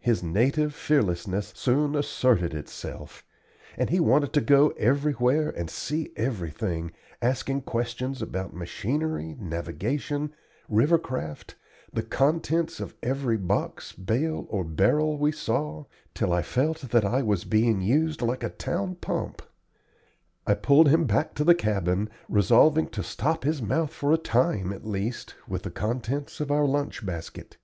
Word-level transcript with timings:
His 0.00 0.20
native 0.20 0.74
fearlessness 0.74 1.52
soon 1.54 1.94
asserted 1.94 2.54
itself, 2.54 3.24
and 3.76 3.88
he 3.88 4.00
wanted 4.00 4.32
to 4.32 4.40
go 4.40 4.70
everywhere 4.70 5.50
and 5.50 5.70
see 5.70 6.10
everything, 6.16 6.90
asking 7.22 7.62
questions 7.62 8.20
about 8.20 8.52
machinery, 8.52 9.36
navigation, 9.38 10.34
river 10.68 10.98
craft, 10.98 11.54
the 11.92 12.02
contents 12.02 12.80
of 12.80 12.96
every 13.00 13.36
box, 13.36 13.92
bale, 13.92 14.44
or 14.50 14.64
barrel 14.64 15.16
we 15.18 15.30
saw, 15.30 15.84
till 16.14 16.32
I 16.32 16.42
felt 16.42 16.78
that 16.90 17.04
I 17.04 17.22
was 17.22 17.44
being 17.44 17.80
used 17.80 18.22
like 18.22 18.42
a 18.42 18.50
town 18.50 18.96
pump. 18.96 19.40
I 20.48 20.54
pulled 20.54 20.88
him 20.88 21.04
back 21.04 21.32
to 21.34 21.44
the 21.44 21.54
cabin, 21.54 22.10
resolving 22.28 22.88
to 22.88 23.04
stop 23.04 23.44
his 23.44 23.62
mouth 23.62 23.92
for 23.92 24.12
a 24.12 24.18
time 24.18 24.72
at 24.72 24.84
least 24.84 25.36
with 25.46 25.62
the 25.62 25.70
contents 25.70 26.40
of 26.40 26.50
our 26.50 26.66
lunch 26.66 27.06
basket. 27.06 27.56